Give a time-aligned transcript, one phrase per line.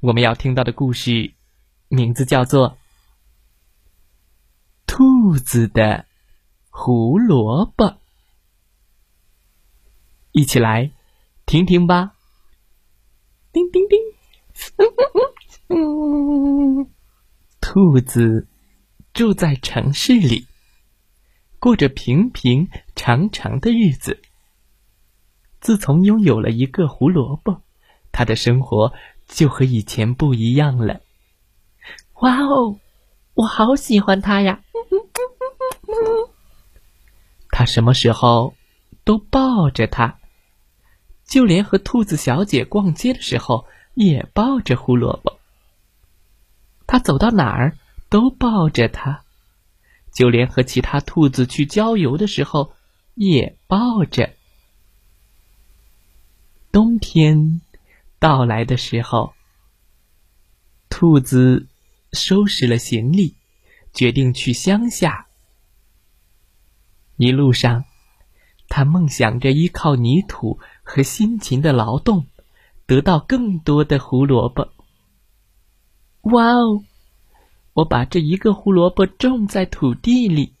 [0.00, 1.34] 我们要听到的故事，
[1.88, 2.70] 名字叫做
[4.86, 6.06] 《兔子的
[6.70, 7.84] 胡萝卜》，
[10.32, 10.90] 一起来
[11.44, 12.14] 听听吧。
[13.52, 13.98] 叮叮叮，
[17.60, 18.48] 兔子
[19.12, 20.46] 住在城市里，
[21.58, 24.22] 过着平平常常的日子。
[25.60, 27.60] 自从拥有了一个胡萝卜。
[28.12, 28.92] 他的生活
[29.32, 31.00] 就和以前不一样了。
[32.20, 32.78] 哇哦，
[33.34, 34.62] 我好喜欢他呀！
[37.50, 38.54] 他什么时候
[39.04, 40.18] 都抱着他，
[41.24, 45.38] 就连和兔子小姐逛街的时候也抱着胡萝卜。
[46.86, 47.76] 他走到哪儿
[48.08, 49.22] 都抱着它，
[50.12, 52.72] 就连和其他兔子去郊游的时候
[53.14, 54.34] 也抱着。
[56.72, 57.60] 冬天。
[58.20, 59.32] 到来的时候，
[60.90, 61.66] 兔子
[62.12, 63.34] 收拾了行李，
[63.94, 65.26] 决定去乡下。
[67.16, 67.86] 一路上，
[68.68, 72.26] 他梦想着依靠泥土和辛勤的劳动，
[72.84, 74.70] 得到更多的胡萝卜。
[76.24, 76.84] 哇哦！
[77.72, 80.52] 我把这一个胡萝卜种在土地里，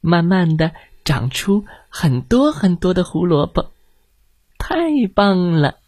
[0.00, 0.72] 慢慢的
[1.04, 3.70] 长出很多很多的胡萝卜，
[4.56, 5.79] 太棒了！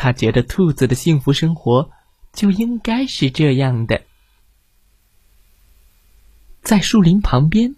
[0.00, 1.90] 他觉得兔子的幸福生活
[2.32, 4.04] 就应该是这样的。
[6.62, 7.74] 在树林旁边，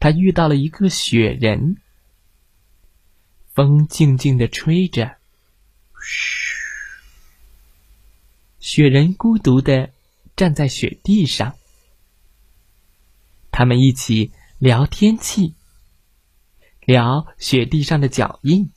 [0.00, 1.76] 他遇到了一个雪人。
[3.52, 5.16] 风静静的吹着，
[6.02, 6.56] 嘘。
[8.58, 9.90] 雪人孤独的
[10.34, 11.54] 站在雪地上。
[13.52, 15.54] 他们一起聊天气，
[16.80, 18.72] 聊雪地上的脚印。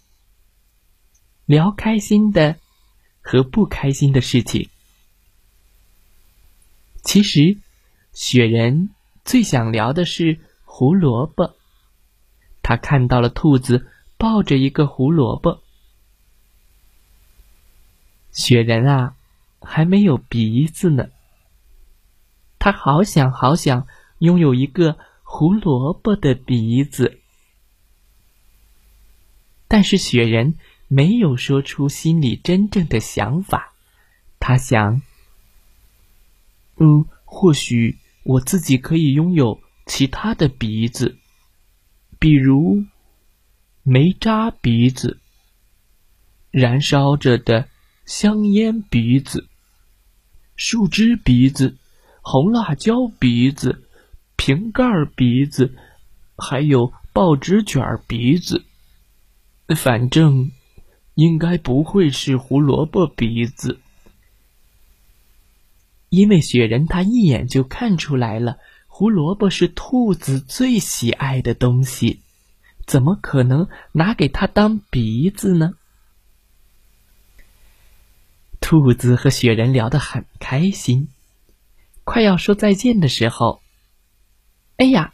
[1.46, 2.58] 聊开心的
[3.22, 4.70] 和不开心的事情。
[7.04, 7.58] 其实，
[8.14, 8.90] 雪人
[9.26, 11.56] 最想聊的是胡萝卜。
[12.62, 15.62] 他看到了兔子抱着一个胡萝卜。
[18.32, 19.16] 雪人啊，
[19.60, 21.10] 还没有鼻子呢。
[22.58, 23.86] 他好想好想
[24.20, 27.20] 拥有一个胡萝卜的鼻子，
[29.68, 30.56] 但是雪人。
[30.96, 33.74] 没有说出心里真正的想法，
[34.40, 35.02] 他想
[36.78, 41.18] ：“嗯，或许我自己可以拥有其他的鼻子，
[42.20, 42.86] 比如
[43.82, 45.20] 煤渣鼻子、
[46.52, 47.68] 燃烧着的
[48.06, 49.48] 香烟鼻子、
[50.56, 51.76] 树枝鼻子、
[52.22, 53.88] 红辣椒鼻子、
[54.36, 54.84] 瓶盖
[55.16, 55.76] 鼻子，
[56.38, 58.64] 还有报纸卷鼻子。
[59.76, 60.52] 反正。”
[61.16, 63.80] 应该不会是胡萝卜鼻子，
[66.10, 68.58] 因为雪人他一眼就看出来了，
[68.88, 72.22] 胡萝卜是兔子最喜爱的东西，
[72.88, 75.76] 怎么可能拿给他当鼻子呢？
[78.60, 81.10] 兔子和雪人聊得很开心，
[82.04, 83.62] 快要说再见的时候，
[84.78, 85.14] 哎呀，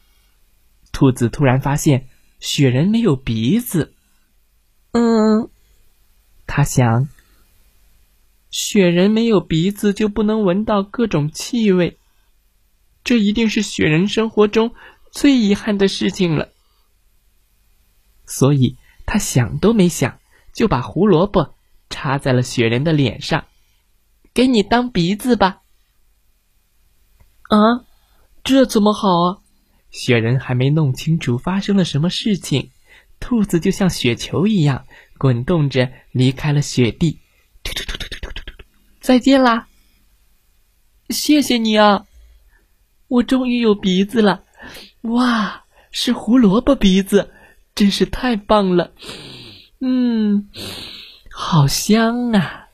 [0.93, 2.07] 兔子突然发现
[2.39, 3.93] 雪人没有鼻子，
[4.91, 5.49] 嗯。
[6.59, 7.07] 他想，
[8.49, 11.97] 雪人没有鼻子就不能闻到各种气味，
[13.01, 14.75] 这一定是雪人生活中
[15.09, 16.49] 最遗憾的事情了。
[18.25, 18.75] 所以
[19.05, 20.19] 他想都没想，
[20.53, 21.55] 就把胡萝卜
[21.89, 23.45] 插在了雪人的脸上，
[24.33, 25.61] 给你当鼻子吧。
[27.43, 27.85] 啊，
[28.43, 29.37] 这怎么好啊？
[29.91, 32.71] 雪人还没弄清楚发生了什么事情，
[33.21, 34.85] 兔子就像雪球一样。
[35.19, 37.19] 滚动着离开了雪地。
[39.01, 39.67] 再见啦！
[41.09, 42.05] 谢谢你啊，
[43.07, 44.43] 我终于有鼻子了。
[45.01, 47.33] 哇，是胡萝卜鼻子，
[47.75, 48.93] 真是太棒了。
[49.79, 50.49] 嗯。
[51.31, 52.69] 好香啊！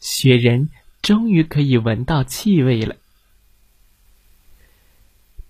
[0.00, 0.70] 雪人
[1.02, 2.96] 终于可以闻到气味了。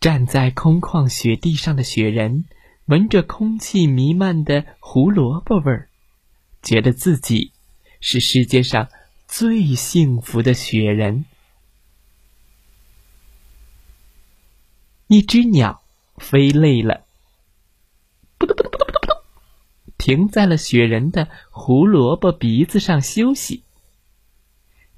[0.01, 2.45] 站在空旷雪地上的雪人。
[2.91, 5.89] 闻着空气弥漫的胡萝卜味儿，
[6.61, 7.53] 觉得自己
[8.01, 8.89] 是世界上
[9.29, 11.25] 最幸福的雪人。
[15.07, 15.83] 一只鸟
[16.17, 17.05] 飞累了，
[18.39, 19.17] 扑通扑通扑通扑通，
[19.97, 23.63] 停在了雪人的胡萝卜鼻子上休息。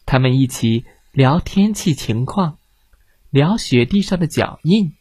[0.07, 2.57] 他们一起聊天气情况，
[3.29, 4.95] 聊雪地上的脚印，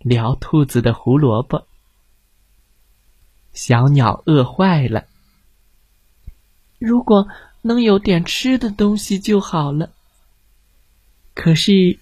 [0.00, 1.66] 聊兔子的胡萝卜。
[3.56, 5.06] 小鸟饿坏了，
[6.78, 7.26] 如果
[7.62, 9.90] 能有点吃的东西就好了。
[11.32, 11.98] 可是，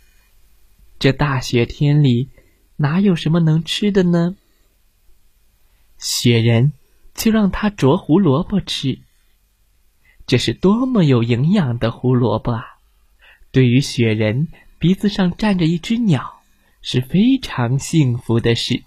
[0.98, 2.28] 这大雪天里
[2.76, 4.34] 哪有什么能吃的呢？
[5.96, 6.72] 雪人
[7.14, 8.98] 就让它啄胡萝卜吃。
[10.26, 12.64] 这是多么有营养的胡萝卜啊！
[13.52, 14.48] 对于雪人，
[14.80, 16.42] 鼻子上站着一只鸟
[16.82, 18.82] 是非常幸福的事；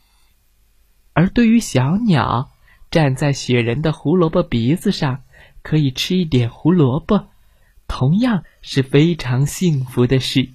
[1.13, 2.51] 而对于小鸟，
[2.89, 5.23] 站在雪人的胡萝卜鼻子上，
[5.61, 7.27] 可以吃一点胡萝卜，
[7.85, 10.49] 同样是非常幸福的事。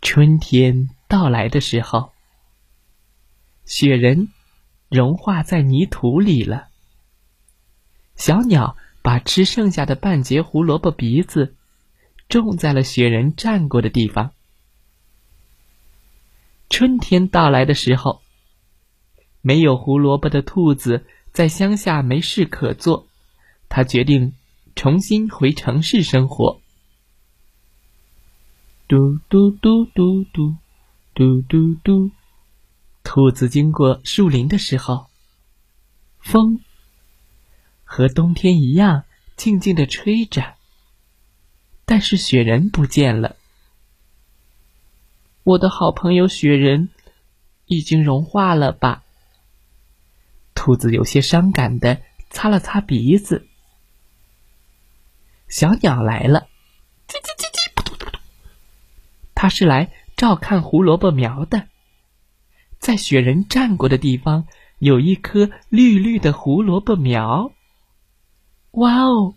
[0.00, 2.12] 春天到来的时候，
[3.64, 4.28] 雪人
[4.88, 6.68] 融化在泥土里了。
[8.14, 11.56] 小鸟把吃剩下的半截胡萝卜鼻子
[12.28, 14.32] 种在了雪人站过的地方。
[16.70, 18.22] 春天到来的时候。
[19.40, 23.06] 没有胡萝卜的兔子在乡下没事可做，
[23.68, 24.34] 他决定
[24.74, 26.60] 重新回城市生活。
[28.88, 30.56] 嘟嘟嘟嘟嘟，
[31.14, 32.10] 嘟嘟嘟，
[33.04, 35.06] 兔子经过树林的时候，
[36.18, 36.60] 风
[37.84, 39.04] 和冬天一样
[39.36, 40.54] 静静的吹着，
[41.84, 43.36] 但是雪人不见了。
[45.44, 46.88] 我的好朋友雪人
[47.66, 49.04] 已经融化了吧？
[50.58, 53.46] 兔子有些伤感的擦了擦鼻子。
[55.46, 56.48] 小鸟来了，
[57.06, 58.20] 叽叽叽叽，扑通扑通。
[59.36, 61.68] 它是来照看胡萝卜苗的。
[62.80, 64.48] 在雪人站过的地方，
[64.80, 67.52] 有一颗绿绿的胡萝卜苗。
[68.72, 69.36] 哇哦，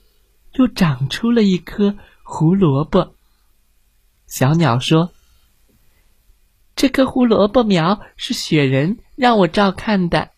[0.54, 3.14] 又长出了一颗胡萝卜。
[4.26, 5.14] 小鸟说
[6.76, 10.31] ：“这颗胡萝卜苗是雪人让我照看的。”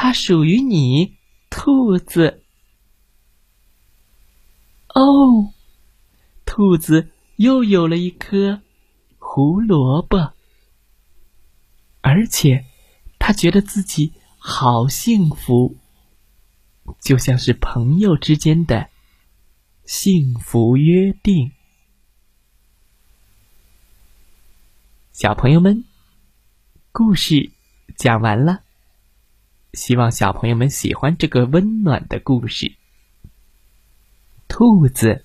[0.00, 1.16] 它属于你，
[1.50, 2.44] 兔子。
[4.94, 5.52] 哦，
[6.44, 8.62] 兔子又有了一颗
[9.18, 10.34] 胡萝卜，
[12.00, 12.64] 而且
[13.18, 15.76] 他觉得自己好幸福，
[17.00, 18.90] 就像是朋友之间的
[19.84, 21.50] 幸福约定。
[25.10, 25.84] 小朋友们，
[26.92, 27.50] 故事
[27.96, 28.62] 讲完了。
[29.74, 32.74] 希望小朋友们喜欢这个温暖的故事。
[34.48, 35.24] 兔子、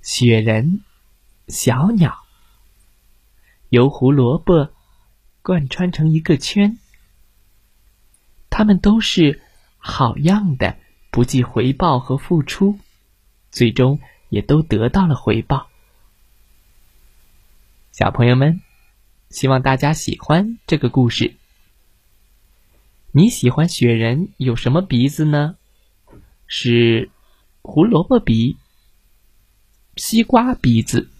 [0.00, 0.80] 雪人、
[1.48, 2.24] 小鸟，
[3.68, 4.72] 由胡萝卜
[5.42, 6.78] 贯穿成一个圈。
[8.48, 9.42] 他们都是
[9.76, 10.78] 好样的，
[11.10, 12.78] 不计回报和付出，
[13.50, 14.00] 最终
[14.30, 15.68] 也都得到了回报。
[17.92, 18.62] 小朋友们，
[19.28, 21.36] 希望大家喜欢这个故事。
[23.18, 25.56] 你喜欢雪人有什么鼻子呢？
[26.46, 27.10] 是
[27.62, 28.56] 胡萝卜鼻、
[29.96, 31.10] 西瓜鼻子、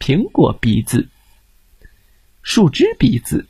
[0.00, 1.08] 苹果鼻子、
[2.42, 3.46] 树枝鼻子，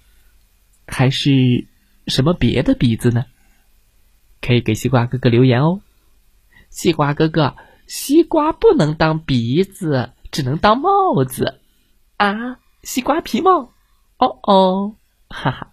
[0.87, 1.67] 还是
[2.09, 3.25] 什么别的鼻子呢？
[4.43, 5.81] 可以给西瓜哥哥留言哦。
[6.69, 11.59] 西瓜哥哥，西瓜不能当鼻子，只能当帽子
[12.19, 12.61] 啊！
[12.83, 13.73] 西瓜皮帽，
[14.19, 14.97] 哦哦，
[15.31, 15.73] 哈哈。